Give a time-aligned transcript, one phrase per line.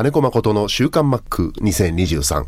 [0.00, 2.46] 金子誠の週刊マック2023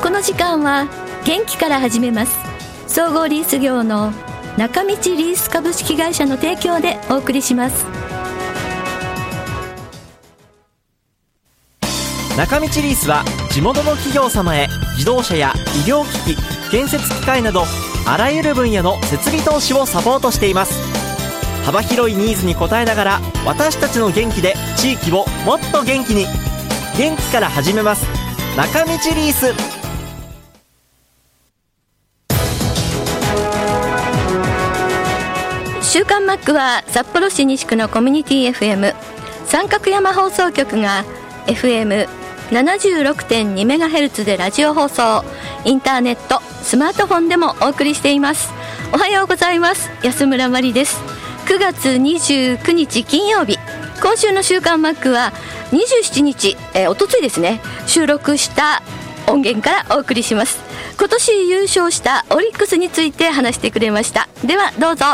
[0.00, 0.86] この時間は
[1.24, 2.38] 元気から始めます。
[2.86, 4.12] 総合リース業の
[4.56, 7.84] 中道リース株式会社の提供でお送りします。
[12.36, 15.52] 中道リースは地元の企業様へ自動車や
[15.84, 17.64] 医療機器建設機械など
[18.06, 21.01] あらゆる分野の設備投資をサポートしています
[21.64, 26.26] 幅広いニーズに応えながら私たちの元気で地域をもっと元気に
[26.98, 28.06] 元気から始めます。
[28.56, 29.46] 中道リース。
[35.82, 38.94] 週刊マックは札幌市西区のコミュニティ FM
[39.46, 41.04] 三角山放送局が
[41.46, 45.24] FM76.2MHz でラジオ放送。
[45.64, 48.52] インターネットスマートフォンでもお送りしています。
[48.92, 49.90] おはようございます。
[50.02, 51.21] 安村麻里です。
[51.46, 53.58] 9月29日金曜日。
[54.00, 55.32] 今週の「週刊マック」は
[55.72, 57.60] 27日、えー、おとついですね。
[57.86, 58.80] 収録した
[59.26, 60.60] 音源からお送りします。
[60.98, 64.28] 今年優勝したオリックスについて話してくれました。
[64.44, 65.04] ではどうぞ。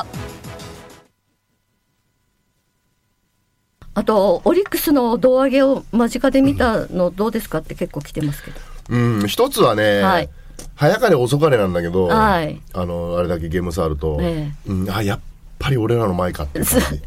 [3.95, 8.61] あとオリックスの胴上げを間近で見たのどうですかって結構来てますけど。
[8.91, 10.29] うん一つはね、はい、
[10.77, 15.23] 早かれ遅かれなんだけど、はい、あのあれだけゲーム差あると、ええ、うん、あやっぱ
[15.71, 17.03] り俺らの前かっていう感じ。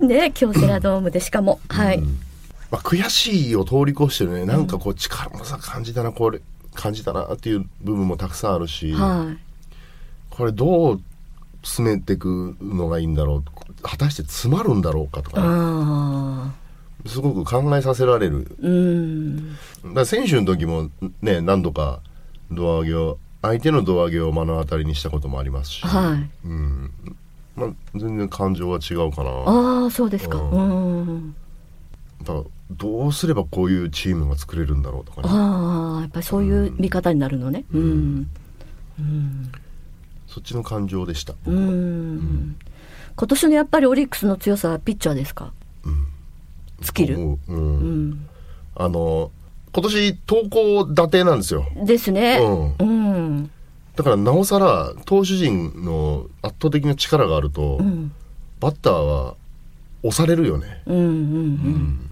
[0.06, 2.00] ね京セラドームでしかも、はい、
[2.70, 6.40] まあ、悔しいを通り越してるねなんかこう力の差感じたなこれ
[6.74, 9.38] 感じたなっていう部分もたくさんあるし、はい、
[10.30, 11.00] これどう
[11.62, 16.52] 進めていくのがいいんだろう果たして詰まるんだろうかとか、
[17.06, 18.56] すごく考えさせられる。
[18.60, 19.56] うん、
[19.94, 22.00] だ選手の時もね何度か
[22.50, 26.92] 胴上げを相手の胴上げを目の当たりにしたこともありますし、はい、うん
[27.58, 29.30] まあ、全然感情は違うかな。
[29.30, 30.38] ああそうですか。
[30.38, 31.34] うん、
[32.20, 35.28] だからどうすればこういうチームが作れるんだろうとかね。
[35.30, 37.64] ああやっぱりそういう見方になるのね。
[37.72, 38.30] うん、うん
[38.98, 39.52] うん
[40.26, 41.34] そっちの感情でした。
[41.46, 42.56] うん。
[43.16, 45.52] 今年のやっぱりオリックスの強さはピッチャーですか？
[45.84, 46.06] うん。
[46.82, 47.16] スキル？
[47.16, 47.38] うん。
[47.48, 48.28] うん、
[48.76, 49.30] あの
[49.72, 51.64] 今年投稿打点なんですよ。
[51.82, 52.38] ですね。
[52.40, 52.74] うん。
[52.78, 52.97] うん、
[53.98, 58.12] だからなおさら投手陣の圧倒的な力があると、うん、
[58.60, 59.34] バッターは
[60.04, 60.82] 押されるよね。
[60.86, 61.10] うんうんうん。
[61.10, 62.10] うん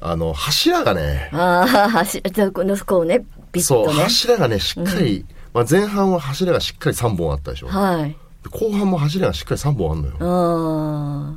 [0.00, 7.68] あの柱がねああ柱じゃこのこうねビッとねそう柱がねしっかり、まあ、前半は柱がしっかり3本あったでしょ。
[7.68, 8.16] はい。
[8.50, 10.14] 後半も柱がしっかり3本あんのよ。
[10.20, 11.34] あ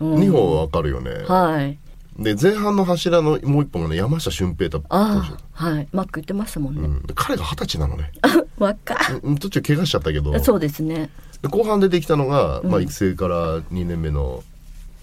[0.00, 0.04] あ。
[0.04, 1.10] うん、2本わかるよね。
[1.26, 1.78] はい。
[2.20, 5.64] で、前半の柱のもう1本がね、山下俊平太ああ。
[5.64, 5.88] はい。
[5.90, 6.82] マック言ってましたもんね。
[6.82, 8.12] うん、彼が二十歳なのね。
[8.58, 8.96] 若
[9.40, 10.38] 途中怪我しちゃったけど。
[10.40, 11.10] そうですね。
[11.40, 14.44] で後半出てきたのが、まあ、育成から2年目の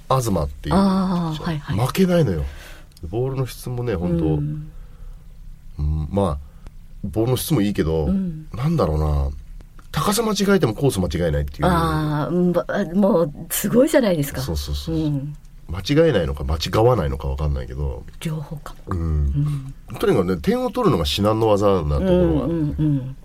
[0.10, 0.76] 東っていう。
[0.76, 1.88] ああ、はいはい。
[1.88, 2.44] 負けないのよ。
[3.10, 4.72] ボールの質もね、本当、うん、
[5.80, 6.48] うん、まあ、
[7.04, 9.30] ボールの質もいいけど、うん、なんだろうな
[9.92, 12.32] 高さ間違えてもコース間違えないっていうああ
[12.94, 15.36] もうすごいじゃないですかそうそうそう、うん、
[15.70, 18.04] 間違えないのか間違わないのか分かんないけど。
[18.22, 23.18] 両方かも、うん、うん、とにかくね点を取るのが至難の技なところが、うんうんうん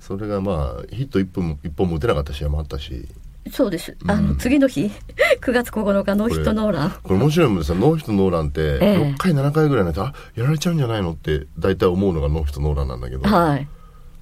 [0.00, 3.06] それがまあヒット1本一本も打てなかった試合もあったし。
[3.50, 3.96] そうです。
[4.06, 4.90] あの、うん、次の日、
[5.40, 6.90] 9月9日ノーヒットノーラン。
[6.90, 7.76] これ面白いもんですよ。
[7.76, 11.12] ノーヒットノーランって、6回、7回ぐらいになって、あ、やられちゃうんじゃないの？
[11.12, 13.68] って大体思うのがノーヒットノーランなんだけど、はい。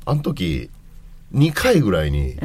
[0.05, 0.71] あの時、
[1.35, 2.37] 2回ぐらいに、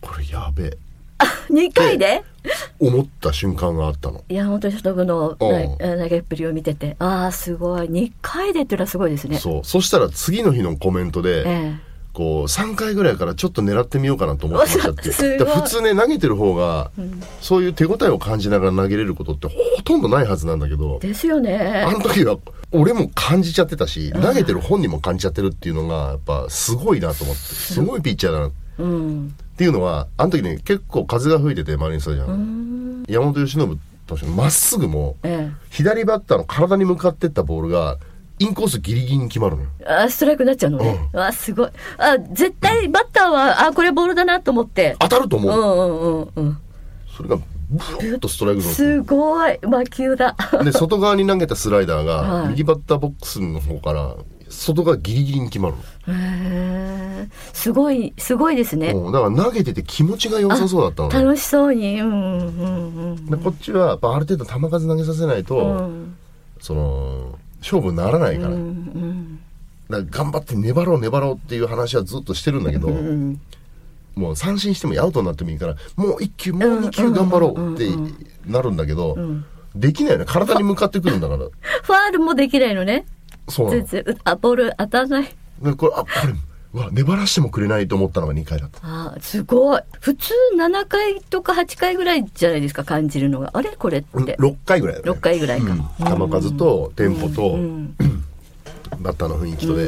[0.00, 0.78] これやべえ。
[1.22, 2.22] あ、2回で？
[2.78, 4.24] 思った瞬間があったの。
[4.28, 7.88] いや、本当に所得の投げっぷりを見てて、ああ、すごい。
[7.88, 9.38] 2回でっていうのはすごいですね。
[9.38, 9.60] そう。
[9.64, 11.90] そしたら次の日のコメントで、ええ。
[12.12, 15.10] こう3回ぐらいからちょっと狙ってみようかなと思ってましたって
[15.44, 21.84] 普通ね投げてる方が、うん、そういう手応えを感じながら投げれることってほとんどないはずなんだけどですよね。
[21.86, 22.36] あの時は
[22.72, 27.42] 俺も感じちゃってたし投げてる本人も感じちゃってるっていうのがやっぱすごいなと思って。
[27.42, 37.98] すごいピッチャーだな、うん、っていうのはあの時ね結構風が吹いててマリンスタジアム山本由伸投手のまっすぐも、ええ、左バッターの体に向かってったボールが
[38.38, 39.68] インコースギリギリに決まるのよ。
[39.86, 41.10] あストライクになっちゃうのね。
[41.12, 41.70] うん、あすごい。
[41.98, 44.96] あ絶対バッターは、あこれボールだなと思って。
[44.98, 45.52] 当たると思う。
[45.52, 46.58] うんうんうんうん。
[47.14, 49.58] それが、ブーッとストライクすごい。
[49.60, 50.34] 魔球だ。
[50.64, 54.16] で、外側に投げたスライダーが、右バッターボックスの方から、
[54.50, 55.74] 外側ギリギリに決まる。
[57.52, 58.92] すごい、すごいですね。
[58.92, 62.00] だから投げてて気持ちが良さそうだったの、ね、楽しそうに。
[62.00, 63.26] うんうんうん。
[63.26, 66.16] でこっちは、ある程度球数投げさせないと、うん、
[66.60, 68.64] その、勝負にならないから,、だか
[69.88, 72.88] ら頑張って粘ろう粘ろうっていう話はずっとしてるんだけど、
[74.16, 77.88] もう三振してもアウトになってもいいからもう1球もう2球頑張ろうって
[78.46, 79.16] なるんだけど、
[79.74, 81.44] できないよね体に向かってくるんだから。
[81.82, 83.06] ファールもできないのね
[83.48, 85.36] 全然あボール当たらない。
[85.62, 86.34] でこれあこれ
[86.72, 88.78] うわ粘らしてもくれないと思ったのが2回だった。
[88.82, 89.82] あーすごい。
[90.00, 93.50] 普通7回とか8回ぐらいじゃないですか感じるのが。
[93.54, 93.70] あれ？
[93.70, 94.36] これって。
[94.36, 95.10] 6回ぐらいだね。
[95.10, 96.30] 6回ぐらいか、うん。
[96.30, 97.96] 球数とテンポと、うん
[98.98, 99.86] バッターの雰囲気とで、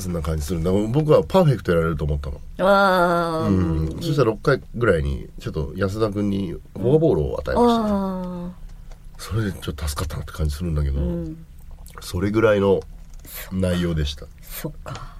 [0.00, 0.60] そんな感じする。
[0.60, 3.46] んだ僕はパーフェクトやられると思ったの、あ。
[3.48, 4.02] ー、うん。
[4.02, 8.50] そしたら6回ぐらいにちょっと安田君にフォアボールを与えました、あ
[9.18, 11.46] それでちょっと助かったなって感じするんだけど、ーうん
[12.04, 12.80] それぐらいの
[13.52, 14.26] 内容でした。
[14.42, 15.14] そっか。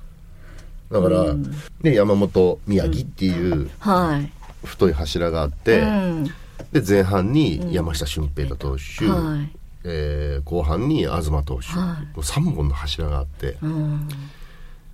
[0.92, 1.50] だから、うん。
[1.82, 4.30] で山本宮城っていうはい。
[4.64, 6.24] 太い柱があって、うん。
[6.72, 9.50] で前半に山下俊平太投手、はい。
[9.84, 14.08] えー後半に東投手、は3本の柱があってうん。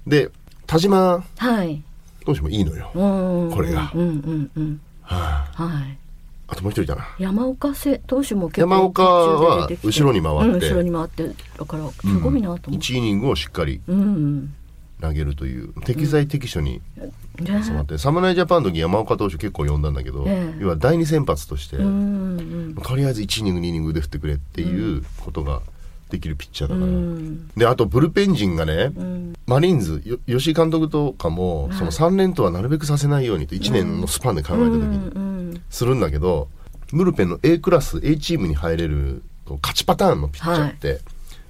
[0.07, 0.31] で
[0.67, 1.83] 田島はい。
[2.25, 3.51] 投手もいいのよ、うん。
[3.53, 3.91] これが。
[3.95, 4.81] うんうんうん。
[5.03, 5.99] はあ、はい
[6.51, 7.09] あともう一人だな。
[7.19, 10.49] 山岡せ投手も結構山岡は後ろに回って。
[10.49, 12.71] うん後ろに回ってだからすごいなと思って。
[12.71, 14.53] 1イニングをしっかりうん、
[15.01, 16.83] 投げるという適材適所に
[17.39, 17.63] ね。
[17.63, 20.59] 収まって、侍ジャパンの時山岡投手結構呼んだんだけど、ええ。
[20.61, 25.63] 要は第二先発として、とりあえず1イニング2イニングで振ってくれっていうことが
[26.11, 27.49] できるピッチャーだうから、ん。
[27.57, 29.35] であとブルペン陣がね、うん。
[29.47, 36.49] マリーンズよ吉井監督とかも、その3連投はなるべくさせないようにと1年のスパンで考えた時にうんするんだけど、
[36.93, 40.99] ブルペンの A クラス A チームに入れる勝ちパターンのピッチャーって、やっ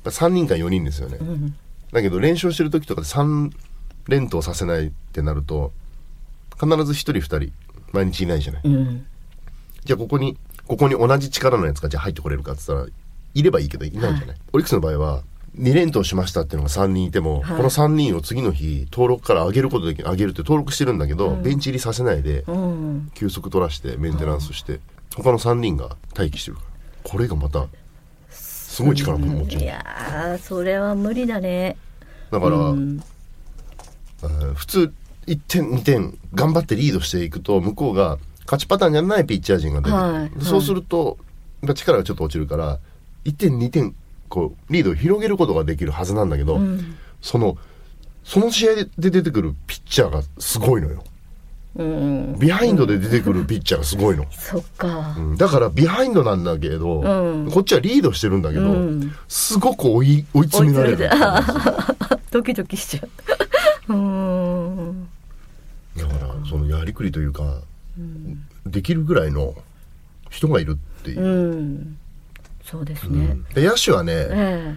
[0.04, 1.54] ぱ3人か4人ですよね、ん。
[1.92, 3.50] だけど練習してる時とかで3
[4.08, 5.72] 連投させないってなると
[6.54, 7.52] 必ず1人2人
[7.92, 9.06] 毎日いないじゃない、うん。
[9.84, 10.36] じゃあここに
[10.66, 12.92] ここに同じ力のやつがじゃあ入ってこれるかって言ったら
[13.34, 15.22] いればいいけどいないじゃない、オリックスの場合は
[15.58, 17.56] 2連投しましたっていうのが3人いても、はい。
[17.56, 23.10] この3人を次の日登録から上げることでき上げるって登録してるんだけど、ベンチ入りさせないでうん。
[23.14, 24.80] 休息取らしてメンテナンスして、
[25.16, 26.68] 他の3人が待機してるから。
[27.02, 27.66] これがまた
[28.30, 31.76] すごい力持ちいやーそれは無理だね。
[32.30, 33.02] だから、うん。
[34.54, 34.92] 普通
[35.26, 40.44] 1点2点頑張ってリードしていくと向こうが勝ちパターンじゃないピッチャー陣が出る、はい。
[40.44, 41.18] そうすると
[41.74, 42.78] 力がちょっと落ちるから
[43.25, 43.94] 1点2点
[44.28, 46.96] こうリードを広げることができるはずなんだけど、うん。
[47.20, 47.58] その
[48.25, 51.05] その試合で出てくるピッチャーがすごいのよ。
[51.76, 52.38] うん。
[52.38, 55.14] ビハインドで出てくるピッチャーがすごいの、そっか。
[55.19, 55.37] うん。
[55.37, 57.50] だからビハインドなんだけど、うん。
[57.50, 59.12] こっちはリードしてるんだけど、うん。
[59.28, 61.11] すごく追い追い詰められる
[62.31, 63.00] ドキドキしちゃ
[63.88, 63.94] う。
[63.94, 65.08] うん。
[65.96, 67.61] だからそのやりくりというか、
[68.66, 69.55] できるぐらいの
[70.28, 71.20] 人がいるっていう。
[71.20, 71.99] う、ん
[72.70, 74.75] そうですね、で野手はね、え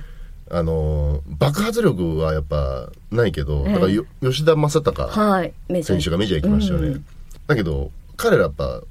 [0.49, 3.73] あのー爆発力はやっぱないけど、ええ。
[3.73, 7.05] だからよ吉田正え尚選手がメジャー行きましたよね、うん
[7.45, 8.81] だけど彼らやっぱ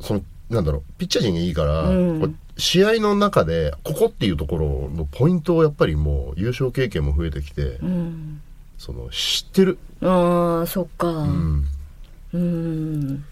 [0.00, 2.38] そのなんだろうピッチャー陣がいいから、うん。
[2.58, 8.40] 試合の中でここっていうところのポイントをやっぱりもう優勝経験も増えてきて、うん。
[8.78, 11.08] その知ってる、ああそっか。
[11.08, 13.24] うん。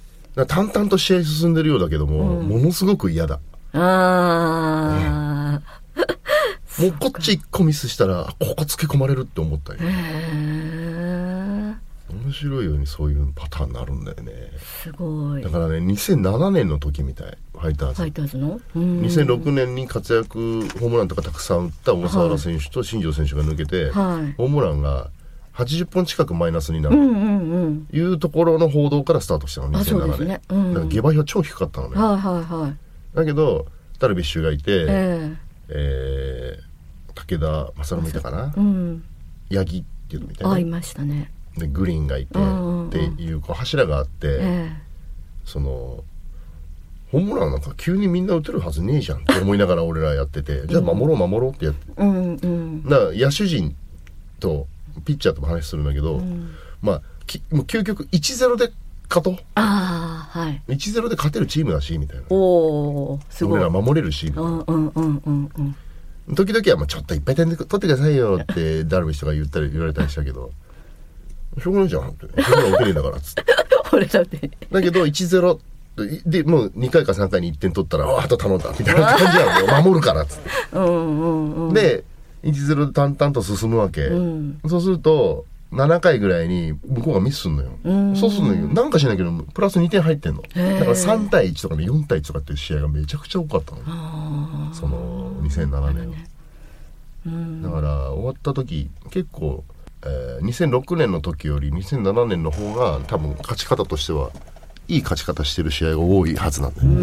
[0.47, 2.49] 淡々と試合進んでるようだけども、うん。
[2.49, 3.39] ものすごく嫌だ。
[3.73, 3.81] ああ、
[6.79, 11.25] もうこっち一個ミスしたらあここつけ込まれるって思ったりへえ
[12.23, 14.33] 面白いようにそういうパターンになるんだよね。
[14.83, 15.43] すごい。
[15.43, 17.39] だからね2007年の時みたい。
[17.53, 20.39] ファイターズ、ファイターズの、うん、2006年に活躍
[20.79, 24.33] ホームランとかたくさん打った小笠原選手と新庄選手が抜けて、はい。
[24.35, 25.11] ホームランが
[25.55, 26.97] 80本近くマイナスになる。
[26.97, 27.87] うんうんうん。
[27.87, 33.17] というところの報道からスタートしたのあそうで2007年、すねうんだから下馬評超低かったのね、はいはいはい。
[33.17, 33.67] だけど
[33.99, 35.33] ダルビッシュがいて、え
[35.69, 36.75] えー
[37.15, 38.53] 武田正信もいたかな？
[38.57, 39.05] えうん。
[39.51, 41.31] 八木っていうのみたいなあいましたね。
[41.57, 44.73] でグリーンがいて、っていうこう柱があって、え
[45.45, 46.03] その
[47.13, 51.87] ホームランなんか急にみんな打てるはずねえじゃんって思いながら俺らやってて、じゃあ守ろう守ろうってやって。
[51.97, 52.83] えうんうん。
[52.83, 53.77] だから野手陣
[54.41, 54.67] と
[55.05, 56.51] ピッチャーとも話するんだけど、ん。
[56.83, 58.73] まあきもう究極1-0で
[59.15, 59.45] 勝とう。
[59.55, 60.63] ああはい。
[60.69, 62.25] 1-0で勝てるチームだしみたいな。
[62.31, 62.37] お
[63.15, 63.55] おすごい。
[63.55, 64.51] 俺ら守れるしみたいな。
[64.51, 65.51] うんうんうんうん
[66.29, 66.35] うん。
[66.35, 70.51] 時々はもうちょっといっぱい点で取ってくださいよってダルビッシュとか言ったり言われたりしたけど
[71.59, 73.45] しょうがないじゃんってそんなの打てねえんだからっつって。
[73.93, 74.51] 俺だって。
[74.73, 75.59] だけど1-0
[76.27, 80.51] でもう2回か3回に1点取ったら「あと頼んだ」みたいな感じなの守るからっつって。
[80.77, 81.75] うんうんうん。
[81.75, 82.03] で
[82.43, 84.59] 1-0で淡々と進むわけ、ん。
[84.67, 85.45] そうすると
[85.75, 88.17] 7回ぐらいに向こうがミスすんのよ、ん。
[88.17, 88.69] そうすんのよ。
[88.69, 90.43] なんかしないけどプラス2点入ってんの。
[90.43, 93.83] だから3対1とかで4対1とかっていう試合がめちゃくちゃ多かったの。
[93.87, 96.27] あその2007年。
[97.27, 97.63] うん。
[97.63, 99.65] だから終わった時結構
[100.07, 104.31] えー、2006年の時より2007年の方が多分勝ち方としては
[104.87, 106.95] いい勝ち方してる試合が多いはずなんだよね。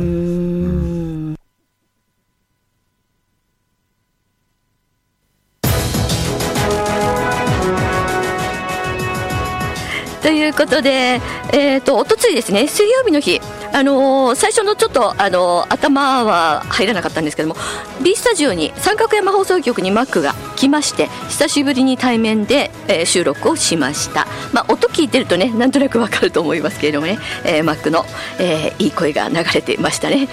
[10.42, 11.22] いうことで、
[11.54, 13.42] えーと、おとついですね水曜日の日、
[13.74, 17.56] あのー、最初のちょっと、あのー、頭は入らなかったんですけども
[18.04, 28.06] B スタジオに三角山放送局にマックが来まして久しぶりに対面で、えー、収録をしました、まあ、音聞いてるとねなんとなくわかると思いますけれどもね、えー、マックの、
[28.40, 30.28] えいい声が流れていましたね。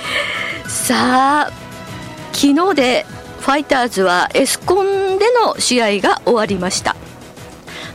[0.66, 1.52] さあ
[2.32, 3.06] 昨日で
[3.40, 6.96] ファイターズはエスコンでの試合が終わりました。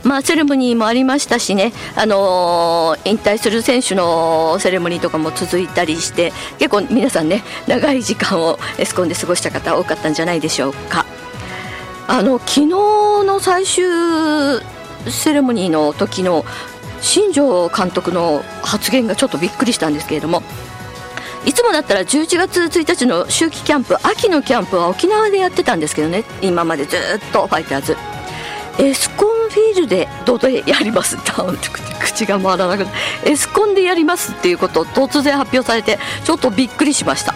[0.04, 11.06] まあ、セレモニーもありましたしね、あのー、引退する選手のセレモニーとかも続いたりして結構皆さんね長い時間をエスコンで過ごした方多かったんじゃないでしょうか。
[12.06, 13.84] あの昨日の最終
[15.10, 16.44] セレモニーの時の
[17.00, 20.42] 新庄監督の発言がちょっとびっくりしたんですけれども
[21.46, 26.24] いつもだったら11月1日の秋季キャンプ秋のキャンプは沖縄でやってたんですけどね。
[26.40, 27.00] 今までずっ
[27.32, 28.13] とファイターズ。
[28.78, 31.16] エスコンフィールでどうぞやります？
[31.16, 31.30] って
[32.00, 32.90] 口が回らなくて
[33.30, 37.34] エスコンでやりますっていうことを突然発表されてちょっとびっくりしました。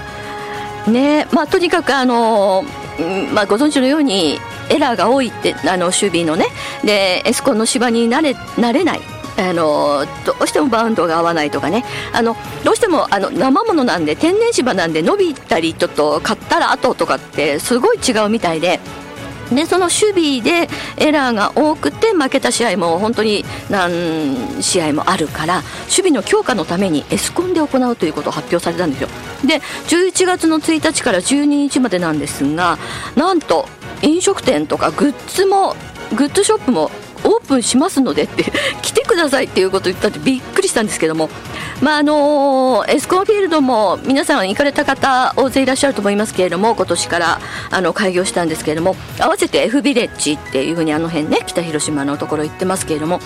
[0.90, 2.64] ねまあとにかくあの
[3.32, 4.40] まあ、ご存知のように
[4.70, 6.46] エラーが多いってあの守備のね。
[6.84, 9.00] でエスコンの芝になれなれない。
[9.38, 11.84] あのどうしてもバウンドが合わないとかね。
[12.12, 18.80] あのどうしてもあの生ものなんで天然芝なんで伸びたりちょっと買ったら後とかってすごい違うみたいで。
[19.52, 29.08] でその守備でエラーが多くて負けた試合も本当に何試合もあるから守備の強化のためにエスコンで行うということを発表されたんですよ。
[29.44, 32.78] で11月の1日から12日までなんですが
[33.16, 33.68] なんと
[34.02, 35.74] 飲食店とかグッズも
[36.16, 36.90] グッズショップも
[37.24, 38.44] オープンしますのでって
[38.82, 41.28] 来てくださいっていうことを言ったってびっくりしたんですけども
[41.82, 47.38] まああのエスコンフィールドも皆さん行かれた方大勢いらっしゃると思いますけれども今年から
[47.70, 53.20] あの開業したんですけれども合わせて F ビレッジっていうふうにあの辺ね北広島のところ行ってますけれども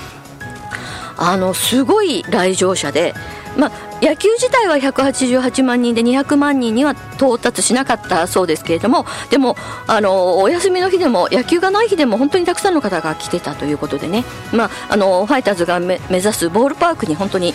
[1.16, 3.14] あのすごい来場者で
[3.56, 9.56] ま、野球自体は188万人で200万人には到達しなかったそうですけれどもでも
[9.86, 17.52] あのお休みの日でも野球がない日でも本当にたくさんの方が来てたということでね、まあ、あのファイターズが目指すボールパークに本当に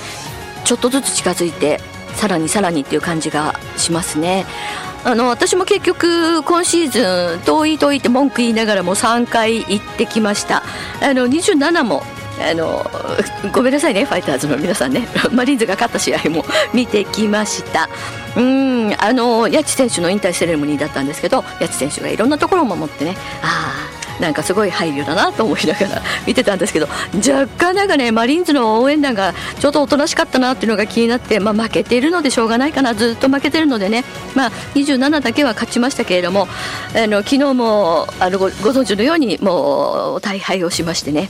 [0.68, 1.80] ちょっとずつ近づいて
[2.16, 4.46] さらにさらにっていう感じがしますね。
[5.06, 10.64] あの私も結局今シーズン遠い遠いって文句言いながらも3回行ってきました。
[11.02, 12.04] あの27も
[12.42, 12.86] あの
[13.54, 15.08] ごめんなさいねファイターズの皆さんね。
[15.32, 16.44] マリーンズが勝った試合も
[16.74, 17.88] 見てきました。
[18.36, 23.16] うんあの谷地選手の引退セレモニーだったんですけど谷地選手がいろんなところを守ってね。
[23.42, 34.04] ああなんかすごい配慮だなと思いながら見てたんですけど若干なんかねマリーンズの応援団がちょっとおとなしかったなっていうのが気になって、まあ、負けているのでしょうがないかなずっと負けてるのでね、
[34.36, 36.48] まあ、27だけは勝ちましたけれども
[36.96, 41.30] あの昨日もあのごご存知のようにもう大敗をしましてね。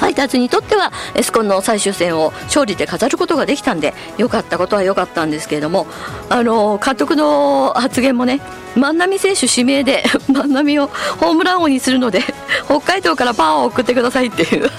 [0.00, 5.86] ファイターズにとってはエスコンの最終戦を勝利で飾ることができたんで良かったことは良かったんですけれども
[6.30, 8.40] あの監督の発言もね
[8.76, 10.02] 万波選手指名で
[10.32, 10.86] 万波を
[11.18, 12.22] ホームラン王にするので
[12.64, 14.70] 北海道からパワーを送ってくださいっていう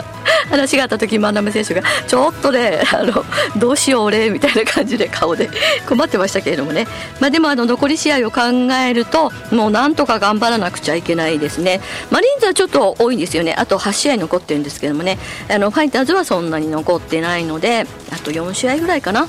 [0.52, 3.26] 話があった時万波選手がちょっとね あの
[3.58, 5.50] どうしよう俺みたいな感じで顔で
[5.88, 6.88] 困ってましたけれどもね、
[7.20, 8.42] まあ、でもあの残り試合を考
[8.86, 11.82] えるともうなんとか頑張らなくちゃいけないですね。
[12.10, 13.56] マリーンズはちょっと多いんですよね。
[13.58, 15.18] あと8試合残ってるんですけどもね。
[15.50, 19.28] あのファイターズはそんなに残ってないのであと4試合ぐらいかな。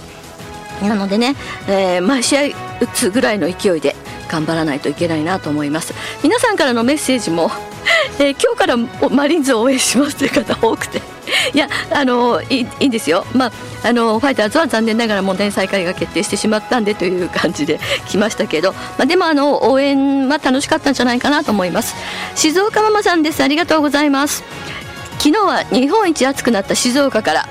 [0.82, 1.36] なのでね、
[1.68, 2.42] えー、毎試合
[2.80, 3.94] 打つぐらいの勢いで
[4.28, 5.94] 頑張らないといけないなと思います。
[6.22, 7.50] 皆さんからのメッセージも
[8.18, 8.76] えー、今日から
[9.10, 11.02] マリーンズを応援しますという方多くて。
[11.54, 13.52] いやあのいいいんですよ、まあ、
[13.84, 21.94] あのファイターズは残念ながら問題再開が決定してしまったんでという感じで 来ましたけど、まあ、でもあの応援は楽しかったんじゃないかなと思います。
[22.34, 23.42] 静岡ママさんです。
[23.42, 24.44] ありがとうございます。
[25.18, 27.48] 昨日は日本一暑くなった静岡から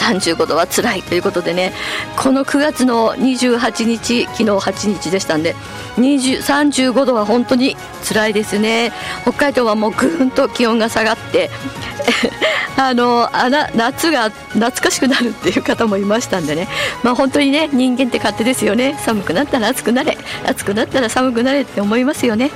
[0.00, 1.72] 35度は辛いということでね
[2.16, 5.54] この9月の28日昨日8日でしたんで
[5.96, 7.76] 35度は本当に
[8.08, 8.92] 辛いですね。
[9.22, 11.50] 北海道はもうぐんと気温が下がって
[12.76, 16.68] あのあな夏が懐かしくなるっていう方もいましたんでね、
[17.02, 18.98] まあ、本当にね人間って勝手ですよね。
[19.04, 20.16] 寒くなったら暑くなれ。
[20.46, 22.50] 暑くなったら寒くなれって思いますよね。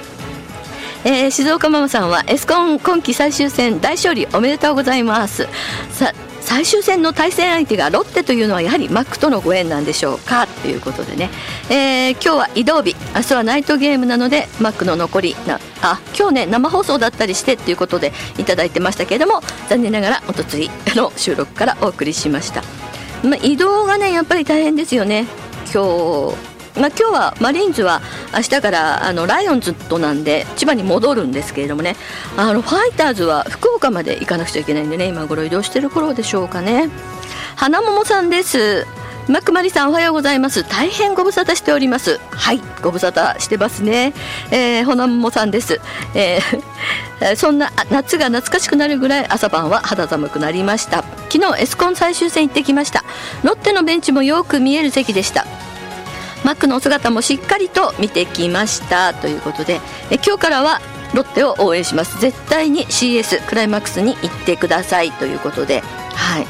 [1.05, 5.47] えー、静岡ママさんはエスコン今季最終戦大勝利おめでとうございます。
[5.91, 6.13] さ
[6.45, 11.31] 最終戦の対戦相手がロッテというのはやはりマックとのご縁なんでしょうかということでね、
[11.71, 12.95] えー、今日は移動日。
[13.15, 22.63] 明日はナイトゲームなのでマックの残りなあ今日ね生放送だったりしてっていうことでいただいてましたけれども残念ながらおとついの収録からお送りしました、
[23.27, 25.27] まあ、移動がねやっぱり大変ですよね。
[25.73, 28.03] 今日まあ、今日はマリーンズは
[28.35, 31.97] 明日からあのライオンズとなんで千葉に戻るんですけれどもね。
[32.37, 35.07] あのファイターズは福岡まで行かなくちゃいけないんでね。
[35.07, 36.91] 今頃移動してる頃でしょうかね。
[37.57, 38.87] 花桃さんです。
[39.29, 40.65] マクマリさんおはようございます。
[40.69, 42.19] 大変ご無沙汰しております。
[42.31, 44.13] はいご無沙汰してますね、
[44.51, 45.81] えー、花桃さんです、
[46.15, 51.05] えー、 そんな夏が懐かしくなるぐらい朝晩は肌寒くなりました。
[51.31, 53.05] 昨日エスコン最終戦行ってきました。
[53.43, 55.47] ロッテのベンチもよく見える席でした。
[56.45, 59.15] マックの姿もしっかりと見てきました。
[59.15, 60.81] ということでえ今日からは
[61.15, 62.21] ロッテを応援します。
[62.21, 65.81] 絶対に CS クライマックスに行ってくださいということで。
[65.81, 66.47] はい。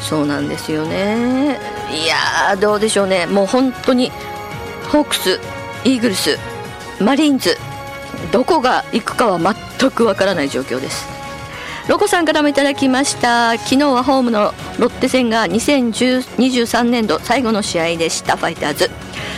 [0.00, 1.58] そうなんですよね。
[1.92, 3.26] いやどうでしょうね。
[3.26, 4.10] もう本当に
[4.90, 5.40] ホークス
[5.84, 6.38] イーグルス
[7.00, 7.56] マリーンズ
[8.30, 9.38] どこが行くかは
[9.78, 11.11] 全くわからない状況です。
[11.92, 13.58] ロコさんからもいただきました。
[13.58, 18.38] 昨日はホームのロッテ戦が2023年度最後の試合でした。
[18.38, 18.90] ファイターズ。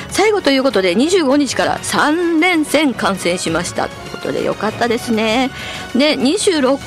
[0.08, 3.88] 最後ということで25日から3連戦観戦しました。
[3.88, 5.50] ということでよかったですね。
[5.96, 6.78] で26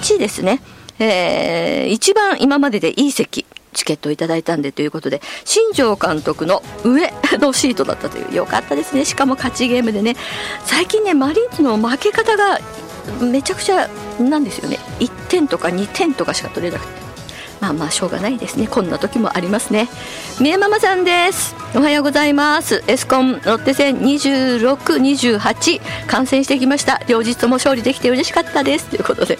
[0.00, 0.60] 日ですね、
[1.00, 9.04] えー、一番今まででいい席チケットをいただいたんでということで新庄監督の上のシートだったというよかったですね。
[9.04, 10.14] しかも勝ちゲームでね。
[10.64, 12.60] 最近ねマリーンズの負け方が
[13.20, 13.88] めちゃくちゃ
[14.20, 14.78] なんですよね。
[15.00, 17.06] 1点とか2点とかしか取れなくて。
[17.60, 18.66] まあまあしょうがないですね。
[18.66, 19.88] こんな時もありますね。
[20.40, 21.54] みえママさんです。
[21.74, 22.82] おはようございます。
[22.86, 27.02] エスコンロッテ戦2628観戦してきました。
[27.08, 28.86] 両日とも勝利できて嬉しかったです。
[28.86, 29.38] ということで。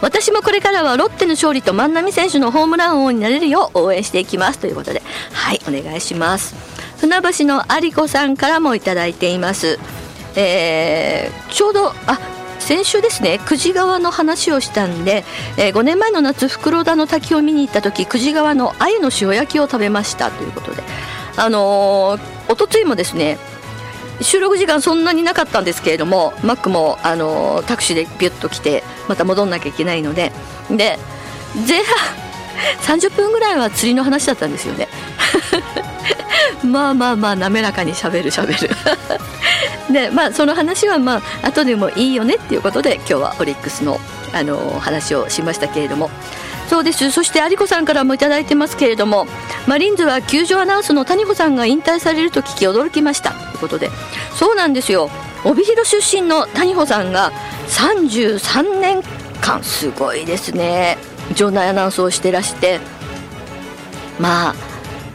[0.00, 4.58] 私もこれからはロッテの勝利と万波選手のホームラン王になれるよう応援していきます。
[4.58, 5.00] ということで。
[5.32, 6.54] はいお願いします。
[6.98, 9.78] 船橋の有子さんからもいただいています。
[10.36, 12.18] えー、ちょうどあ
[12.62, 15.24] 先週ですね久慈川の話をしたんで、
[15.58, 20.82] えー、5年前の夏袋田の滝を見に行った時久慈川の鮎の塩焼きを食べましたということで。
[21.36, 23.38] あのー、おとついもですね
[24.20, 30.32] 収録時間そんなになかったんですけれどもマックも、あのー、タクシーでビュッと来てまた戻んなきゃいけないので。
[30.70, 30.98] で
[31.68, 32.22] 前半
[32.98, 34.88] 30分ぐらいは釣りの話だったんですよね。
[36.62, 38.70] まあまあまあ滑らかにしゃべるしゃべる。
[39.90, 43.98] でまあその話はまあ後でもいいよねっていうことで今日はオリックスの
[44.34, 46.10] あの話をしましたけれども。
[46.68, 47.10] そうです。
[47.10, 49.26] そして有子さんからも頂いてますけれども
[49.66, 53.32] マリンズは球場アナウンスの谷保さんが引退されると聞き驚きました。
[53.32, 53.90] ということで。
[54.34, 55.10] そうなんですよ。
[55.44, 57.30] 帯広出身の谷保さんが
[57.68, 59.02] 33年
[59.42, 60.96] 間すごいですね。
[61.34, 62.80] 場内アナウンスをしてらして。
[64.18, 64.71] まあ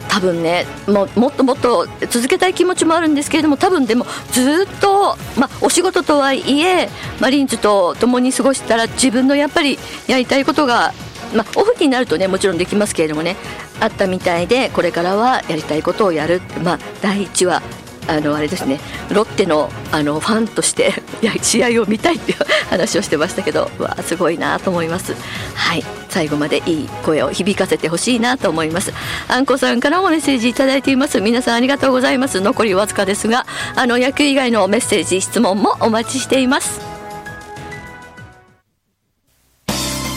[0.08, 6.88] 多分ねももっともっと続けたい気持ちもあるんですけれども多分でもずっと、ま、お仕事とはいえ
[7.20, 10.92] マリンズと共に過ごしたら自分のやっぱりやりたいことが、
[11.34, 13.36] ま、オフになるとねもちろんできますけれどもね
[13.80, 17.62] あったみたいでこれからはやりたいことをやる、まあ、第1話
[18.08, 18.80] あのあれですね。
[19.10, 20.92] ロッテのあのファンとして
[21.42, 22.38] 試合を見たいっていう
[22.70, 25.14] 話をしてましたけどわすごいなと思います。
[25.54, 25.84] はい。
[26.08, 28.92] 最後までいい声を響かせてほしいなと思います。
[29.28, 31.20] あんこさんからもメッセージいただいています。
[31.20, 32.40] 皆さんありがとうございます。
[32.40, 36.80] 残りわずかですがあの野球以外のメッセージ質問もお待ちしています。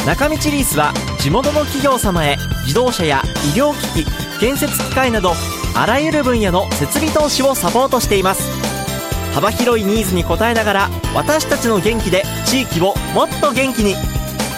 [0.06, 3.21] 中道リースは地元の企業様へ自動車や
[3.54, 5.34] 医療機器建設機械など
[5.73, 8.49] あらゆる分野の設備投資をサポートしています。
[9.34, 13.95] 幅広いニーズに応えながら私たちの元気で地域をもっと元気に。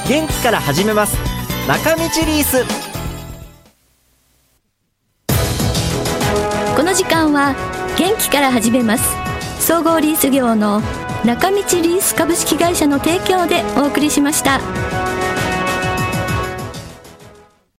[0.07, 1.17] 元気から始めます。
[1.67, 2.65] 中道リース。
[6.75, 7.55] この時間は
[7.97, 9.03] 元気から始めます。
[9.59, 10.81] 総合リース業の
[11.23, 14.59] 中道リース株式会社の提供でお送りしました。